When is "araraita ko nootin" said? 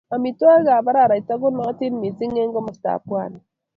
0.91-1.93